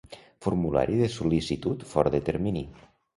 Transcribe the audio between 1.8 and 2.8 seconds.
fora de termini.